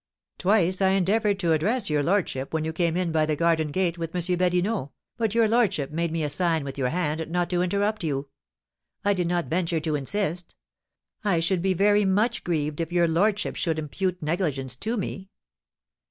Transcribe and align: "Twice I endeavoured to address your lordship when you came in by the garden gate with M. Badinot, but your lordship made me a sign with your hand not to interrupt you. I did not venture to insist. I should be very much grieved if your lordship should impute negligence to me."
"Twice 0.39 0.81
I 0.81 0.93
endeavoured 0.93 1.37
to 1.41 1.53
address 1.53 1.87
your 1.87 2.01
lordship 2.01 2.53
when 2.55 2.65
you 2.65 2.73
came 2.73 2.97
in 2.97 3.11
by 3.11 3.27
the 3.27 3.35
garden 3.35 3.67
gate 3.67 3.99
with 3.99 4.15
M. 4.15 4.35
Badinot, 4.35 4.89
but 5.15 5.35
your 5.35 5.47
lordship 5.47 5.91
made 5.91 6.09
me 6.11 6.23
a 6.23 6.29
sign 6.31 6.63
with 6.63 6.75
your 6.75 6.89
hand 6.89 7.29
not 7.29 7.51
to 7.51 7.61
interrupt 7.61 8.03
you. 8.03 8.27
I 9.05 9.13
did 9.13 9.27
not 9.27 9.45
venture 9.45 9.79
to 9.81 9.93
insist. 9.93 10.55
I 11.23 11.39
should 11.39 11.61
be 11.61 11.75
very 11.75 12.03
much 12.03 12.43
grieved 12.43 12.81
if 12.81 12.91
your 12.91 13.07
lordship 13.07 13.55
should 13.55 13.77
impute 13.77 14.23
negligence 14.23 14.75
to 14.77 14.97
me." 14.97 15.29